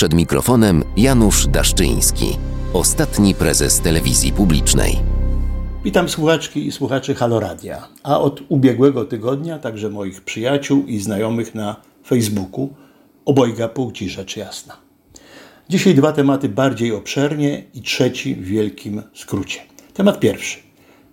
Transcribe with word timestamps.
Przed 0.00 0.14
mikrofonem 0.14 0.84
Janusz 0.96 1.46
Daszczyński, 1.46 2.26
ostatni 2.72 3.34
prezes 3.34 3.80
telewizji 3.80 4.32
publicznej. 4.32 4.96
Witam 5.84 6.08
słuchaczki 6.08 6.66
i 6.66 6.72
słuchaczy 6.72 7.14
Haloradia, 7.14 7.88
a 8.02 8.20
od 8.20 8.42
ubiegłego 8.48 9.04
tygodnia 9.04 9.58
także 9.58 9.90
moich 9.90 10.20
przyjaciół 10.20 10.86
i 10.86 10.98
znajomych 10.98 11.54
na 11.54 11.76
Facebooku 12.06 12.68
obojga 13.24 13.68
płci 13.68 14.08
rzecz 14.08 14.36
jasna. 14.36 14.76
Dzisiaj 15.68 15.94
dwa 15.94 16.12
tematy 16.12 16.48
bardziej 16.48 16.92
obszernie 16.92 17.62
i 17.74 17.82
trzeci 17.82 18.34
w 18.34 18.44
wielkim 18.44 19.02
skrócie. 19.14 19.60
Temat 19.94 20.20
pierwszy. 20.20 20.58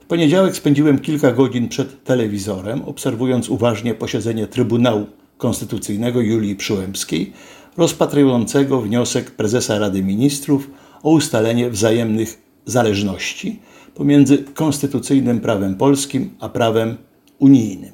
W 0.00 0.04
poniedziałek 0.04 0.56
spędziłem 0.56 0.98
kilka 0.98 1.32
godzin 1.32 1.68
przed 1.68 2.04
telewizorem, 2.04 2.82
obserwując 2.82 3.48
uważnie 3.48 3.94
posiedzenie 3.94 4.46
Trybunału 4.46 5.06
Konstytucyjnego 5.38 6.20
Julii 6.20 6.56
Przyłębskiej, 6.56 7.32
rozpatrującego 7.76 8.80
wniosek 8.80 9.30
prezesa 9.30 9.78
Rady 9.78 10.02
Ministrów 10.02 10.70
o 11.02 11.10
ustalenie 11.10 11.70
wzajemnych 11.70 12.42
zależności 12.66 13.60
pomiędzy 13.94 14.38
konstytucyjnym 14.38 15.40
prawem 15.40 15.74
polskim 15.74 16.30
a 16.40 16.48
prawem 16.48 16.96
unijnym. 17.38 17.92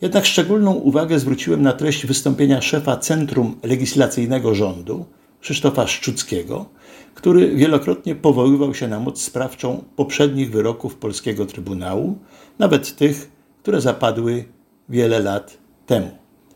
Jednak 0.00 0.26
szczególną 0.26 0.72
uwagę 0.72 1.18
zwróciłem 1.18 1.62
na 1.62 1.72
treść 1.72 2.06
wystąpienia 2.06 2.62
szefa 2.62 2.96
Centrum 2.96 3.56
Legislacyjnego 3.62 4.54
Rządu, 4.54 5.04
Krzysztofa 5.40 5.86
Szczuckiego, 5.86 6.66
który 7.14 7.56
wielokrotnie 7.56 8.14
powoływał 8.14 8.74
się 8.74 8.88
na 8.88 9.00
moc 9.00 9.22
sprawczą 9.22 9.84
poprzednich 9.96 10.50
wyroków 10.50 10.96
polskiego 10.96 11.46
Trybunału, 11.46 12.18
nawet 12.58 12.96
tych, 12.96 13.30
które 13.62 13.80
zapadły 13.80 14.44
wiele 14.88 15.20
lat 15.20 15.58
temu. 15.86 16.10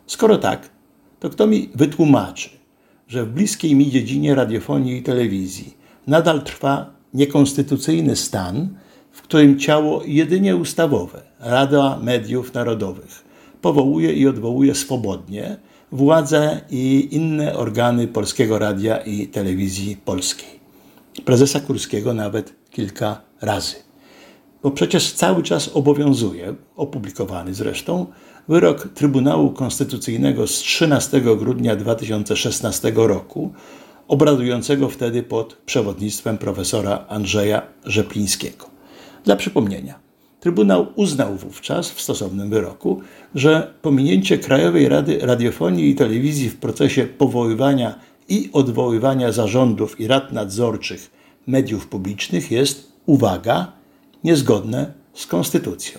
Skoro 0.06 0.38
tak, 0.38 0.73
to 1.24 1.30
kto 1.30 1.46
mi 1.46 1.70
wytłumaczy, 1.74 2.50
że 3.08 3.24
w 3.24 3.28
bliskiej 3.28 3.74
mi 3.74 3.90
dziedzinie 3.90 4.34
radiofonii 4.34 4.96
i 4.96 5.02
telewizji 5.02 5.74
nadal 6.06 6.42
trwa 6.42 6.90
niekonstytucyjny 7.14 8.16
stan, 8.16 8.68
w 9.12 9.22
którym 9.22 9.58
ciało 9.58 10.02
jedynie 10.06 10.56
ustawowe, 10.56 11.22
Rada 11.40 11.98
Mediów 12.02 12.54
Narodowych, 12.54 13.24
powołuje 13.62 14.12
i 14.12 14.28
odwołuje 14.28 14.74
swobodnie 14.74 15.56
władze 15.92 16.60
i 16.70 17.08
inne 17.10 17.56
organy 17.56 18.08
Polskiego 18.08 18.58
Radia 18.58 18.96
i 18.96 19.26
Telewizji 19.26 19.96
Polskiej. 20.04 20.60
Prezesa 21.24 21.60
Kurskiego 21.60 22.14
nawet 22.14 22.54
kilka 22.70 23.20
razy. 23.40 23.76
Bo 24.64 24.70
przecież 24.70 25.12
cały 25.12 25.42
czas 25.42 25.70
obowiązuje, 25.74 26.54
opublikowany 26.76 27.54
zresztą, 27.54 28.06
wyrok 28.48 28.88
Trybunału 28.88 29.50
Konstytucyjnego 29.50 30.46
z 30.46 30.50
13 30.50 31.20
grudnia 31.20 31.76
2016 31.76 32.92
roku, 32.94 33.52
obradującego 34.08 34.88
wtedy 34.88 35.22
pod 35.22 35.54
przewodnictwem 35.54 36.38
profesora 36.38 37.04
Andrzeja 37.08 37.62
Rzeplińskiego. 37.84 38.66
Dla 39.24 39.36
przypomnienia, 39.36 39.94
Trybunał 40.40 40.86
uznał 40.96 41.36
wówczas 41.36 41.90
w 41.90 42.00
stosownym 42.00 42.50
wyroku, 42.50 43.00
że 43.34 43.74
pominięcie 43.82 44.38
Krajowej 44.38 44.88
Rady 44.88 45.18
Radiofonii 45.22 45.90
i 45.90 45.94
Telewizji 45.94 46.50
w 46.50 46.56
procesie 46.56 47.04
powoływania 47.04 47.98
i 48.28 48.50
odwoływania 48.52 49.32
zarządów 49.32 50.00
i 50.00 50.06
rad 50.06 50.32
nadzorczych 50.32 51.10
mediów 51.46 51.86
publicznych 51.86 52.50
jest, 52.50 52.92
uwaga, 53.06 53.72
niezgodne 54.24 54.92
z 55.14 55.26
konstytucją. 55.26 55.98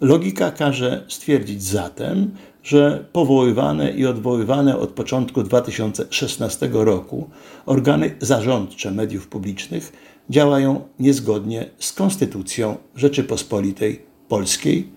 Logika 0.00 0.50
każe 0.50 1.04
stwierdzić 1.08 1.62
zatem, 1.62 2.30
że 2.62 3.04
powoływane 3.12 3.90
i 3.90 4.06
odwoływane 4.06 4.78
od 4.78 4.90
początku 4.90 5.42
2016 5.42 6.68
roku 6.72 7.30
organy 7.66 8.16
zarządcze 8.20 8.90
mediów 8.90 9.28
publicznych 9.28 9.92
działają 10.30 10.88
niezgodnie 10.98 11.70
z 11.78 11.92
Konstytucją 11.92 12.76
Rzeczypospolitej 12.96 14.02
Polskiej, 14.28 14.88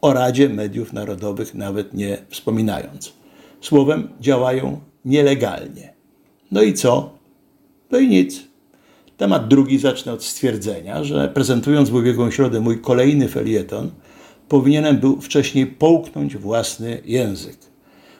o 0.00 0.12
Radzie 0.12 0.48
Mediów 0.48 0.92
Narodowych 0.92 1.54
nawet 1.54 1.94
nie 1.94 2.18
wspominając. 2.28 3.12
Słowem, 3.60 4.08
działają 4.20 4.80
nielegalnie. 5.04 5.94
No 6.50 6.62
i 6.62 6.74
co? 6.74 7.10
No 7.90 7.98
i 7.98 8.08
nic. 8.08 8.42
Temat 9.16 9.48
drugi 9.48 9.78
zacznę 9.78 10.12
od 10.12 10.24
stwierdzenia, 10.24 11.04
że 11.04 11.28
prezentując 11.28 11.90
w 11.90 11.94
ubiegłą 11.94 12.30
środę 12.30 12.60
mój 12.60 12.80
kolejny 12.80 13.28
felieton, 13.28 13.90
powinienem 14.48 14.96
był 14.98 15.20
wcześniej 15.20 15.66
połknąć 15.66 16.36
własny 16.36 17.02
język. 17.04 17.56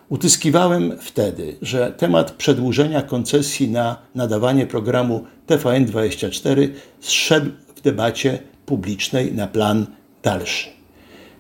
Utyskiwałem 0.09 0.93
wtedy, 1.01 1.56
że 1.62 1.93
temat 1.97 2.31
przedłużenia 2.31 3.03
koncesji 3.03 3.71
na 3.71 3.97
nadawanie 4.15 4.67
programu 4.67 5.25
TVN24 5.47 6.69
zszedł 7.01 7.51
w 7.77 7.81
debacie 7.81 8.39
publicznej 8.67 9.33
na 9.33 9.47
plan 9.47 9.87
dalszy. 10.23 10.69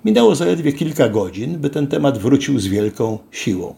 Minęło 0.04 0.34
zaledwie 0.34 0.72
kilka 0.72 1.08
godzin, 1.08 1.58
by 1.58 1.70
ten 1.70 1.86
temat 1.86 2.18
wrócił 2.18 2.58
z 2.58 2.66
wielką 2.66 3.18
siłą. 3.30 3.74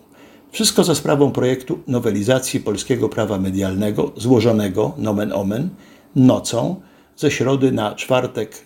Wszystko 0.53 0.85
za 0.85 0.95
sprawą 0.95 1.33
projektu 1.33 1.79
nowelizacji 1.87 2.61
polskiego 2.61 3.09
prawa 3.09 3.39
medialnego, 3.39 4.13
złożonego, 4.17 4.95
nomen 4.99 5.33
omen, 5.33 5.69
nocą 6.17 6.81
ze 7.17 7.31
środy 7.31 7.73
na 7.73 7.95
czwartek 7.95 8.65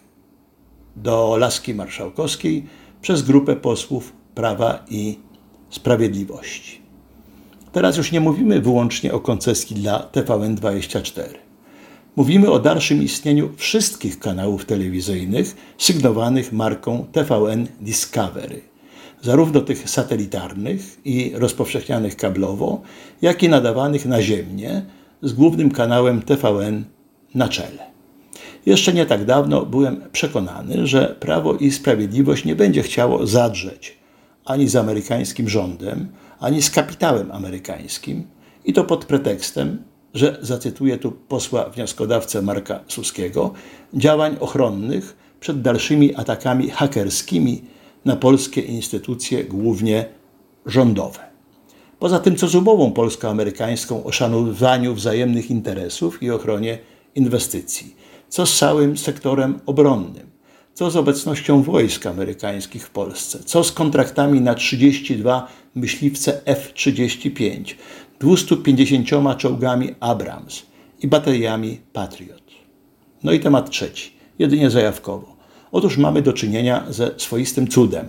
do 0.97 1.37
Laski 1.37 1.75
Marszałkowskiej 1.75 2.67
przez 3.03 3.23
grupę 3.23 3.57
posłów 3.57 4.13
Prawa 4.35 4.85
i 4.91 5.19
Sprawiedliwości. 5.71 6.83
Teraz 7.73 7.97
już 7.97 8.13
nie 8.13 8.21
mówimy 8.21 8.61
wyłącznie 8.61 9.13
o 9.13 9.21
koncesji 9.21 9.77
dla 9.77 10.09
TVN24. 10.13 11.29
Mówimy 12.17 12.51
o 12.51 12.59
dalszym 12.59 13.03
istnieniu 13.03 13.51
wszystkich 13.57 14.19
kanałów 14.19 14.65
telewizyjnych 14.65 15.57
sygnowanych 15.79 16.53
marką 16.53 17.07
TVN 17.13 17.67
Discovery, 17.81 18.72
zarówno 19.23 19.61
tych 19.61 19.91
satelitarnych 19.91 20.99
i 21.05 21.33
rozpowszechnianych 21.35 22.17
kablowo, 22.17 22.83
jak 23.23 23.43
i 23.43 23.49
nadawanych 23.49 24.07
naziemnie 24.07 24.83
z 25.23 25.33
głównym 25.33 25.71
kanałem 25.71 26.23
TVN 26.23 26.85
na 27.35 27.49
czele. 27.49 27.93
Jeszcze 28.67 28.93
nie 28.93 29.07
tak 29.07 29.25
dawno 29.25 29.67
byłem 29.67 30.03
przekonany, 30.13 30.87
że 30.87 31.17
Prawo 31.21 31.55
i 31.55 31.71
Sprawiedliwość 31.71 32.45
nie 32.45 32.57
będzie 32.57 32.83
chciało 32.83 33.27
zadrzeć 33.27 33.99
ani 34.45 34.69
z 34.69 34.77
amerykańskim 34.77 35.49
rządem, 35.49 36.09
ani 36.41 36.63
z 36.63 36.71
kapitałem 36.71 37.31
amerykańskim, 37.33 38.27
i 38.65 38.73
to 38.73 38.85
pod 38.85 39.05
pretekstem, 39.05 39.83
że 40.15 40.39
zacytuję 40.41 40.99
tu 40.99 41.13
posła 41.13 41.69
wnioskodawcę 41.71 42.43
Marka 42.43 42.81
Suskiego, 42.89 43.53
działań 43.95 44.37
ochronnych 44.41 45.17
przed 45.41 45.63
dalszymi 45.63 46.15
atakami 46.15 46.71
hakerskimi 46.71 47.65
na 48.05 48.17
polskie 48.17 48.61
instytucje, 48.61 49.45
głównie 49.45 50.05
rządowe. 50.67 51.33
Poza 51.99 52.19
tym, 52.19 52.37
co 52.37 52.49
z 52.49 52.55
umową 52.55 52.93
polsko-amerykańską 52.93 54.05
o 54.05 54.13
szanowaniu 54.13 54.95
wzajemnych 54.95 55.51
interesów 55.51 56.23
i 56.23 56.31
ochronie 56.31 56.79
inwestycji, 57.15 57.97
co 58.29 58.47
z 58.47 58.59
całym 58.59 58.99
sektorem 58.99 59.61
obronnym, 59.67 60.31
co 60.75 60.91
z 60.91 60.97
obecnością 60.97 61.63
wojsk 61.63 62.07
amerykańskich 62.07 62.87
w 62.87 62.91
Polsce, 62.91 63.39
co 63.45 63.65
z 63.65 63.73
kontraktami 63.73 64.41
na 64.41 64.55
32 64.55 65.49
myśliwce 65.75 66.47
F-35, 66.47 67.75
250 68.21 69.09
czołgami 69.39 69.95
Abrams 70.01 70.63
i 71.03 71.09
bateriami 71.09 71.81
Patriot. 71.93 72.43
No 73.25 73.33
i 73.33 73.41
temat 73.41 73.71
trzeci, 73.71 74.13
jedynie 74.39 74.71
zajawkowo. 74.71 75.32
Otóż 75.73 75.99
mamy 75.99 76.23
do 76.23 76.33
czynienia 76.33 76.85
ze 76.91 77.11
swoistym 77.17 77.69
cudem. 77.69 78.09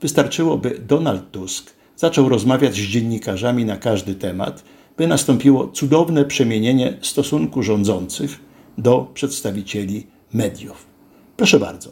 Wystarczyło, 0.00 0.58
by 0.58 0.78
Donald 0.88 1.30
Tusk 1.30 1.70
zaczął 1.96 2.28
rozmawiać 2.28 2.74
z 2.74 2.78
dziennikarzami 2.78 3.64
na 3.64 3.76
każdy 3.76 4.14
temat, 4.14 4.64
by 4.96 5.06
nastąpiło 5.06 5.68
cudowne 5.68 6.24
przemienienie 6.24 6.98
stosunku 7.00 7.62
rządzących 7.62 8.40
do 8.78 9.10
przedstawicieli 9.14 10.06
mediów. 10.34 10.86
Proszę 11.36 11.58
bardzo, 11.58 11.90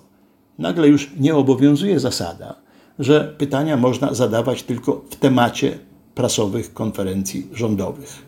nagle 0.58 0.88
już 0.88 1.10
nie 1.20 1.34
obowiązuje 1.36 2.00
zasada, 2.00 2.54
że 2.98 3.34
pytania 3.38 3.76
można 3.76 4.14
zadawać 4.14 4.62
tylko 4.62 5.04
w 5.10 5.16
temacie 5.16 5.78
prasowych 6.14 6.74
konferencji 6.74 7.48
rządowych. 7.52 8.22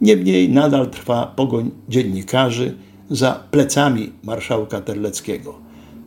Niemniej 0.00 0.48
nadal 0.48 0.90
trwa 0.90 1.26
pogoń 1.26 1.70
dziennikarzy 1.88 2.74
za 3.10 3.32
plecami 3.50 4.12
marszałka 4.22 4.80
Terleckiego. 4.80 5.63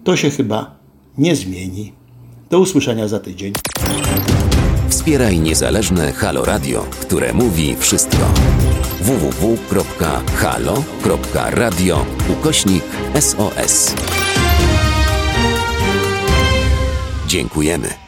To 0.08 0.18
się 0.18 0.30
chyba 0.30 0.76
nie 1.18 1.36
zmieni. 1.36 1.94
Do 2.50 2.60
usłyszenia 2.60 3.08
za 3.08 3.20
tydzień. 3.20 3.54
Wspieraj 4.90 5.40
niezależne 5.40 6.12
Halo 6.12 6.46
Radio, 6.46 6.86
które 7.02 7.34
mówi 7.34 7.76
wszystko. 7.80 8.18
www.halo.radio 9.02 9.66
ukośnik 12.30 12.84
SOS. 13.20 13.96
Dziękujemy. 17.28 18.07